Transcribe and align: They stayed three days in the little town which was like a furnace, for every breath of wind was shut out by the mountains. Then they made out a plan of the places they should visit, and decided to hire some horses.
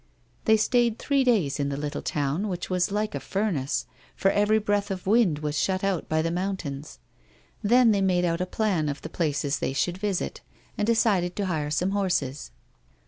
They 0.45 0.57
stayed 0.57 0.97
three 0.97 1.23
days 1.23 1.59
in 1.59 1.69
the 1.69 1.77
little 1.77 2.01
town 2.01 2.47
which 2.47 2.71
was 2.71 2.91
like 2.91 3.13
a 3.13 3.19
furnace, 3.19 3.85
for 4.15 4.31
every 4.31 4.57
breath 4.57 4.89
of 4.89 5.05
wind 5.05 5.37
was 5.37 5.59
shut 5.61 5.83
out 5.83 6.09
by 6.09 6.23
the 6.23 6.31
mountains. 6.31 6.97
Then 7.61 7.91
they 7.91 8.01
made 8.01 8.25
out 8.25 8.41
a 8.41 8.47
plan 8.47 8.89
of 8.89 9.03
the 9.03 9.09
places 9.09 9.59
they 9.59 9.73
should 9.73 9.99
visit, 9.99 10.41
and 10.75 10.87
decided 10.87 11.35
to 11.35 11.45
hire 11.45 11.69
some 11.69 11.91
horses. 11.91 12.49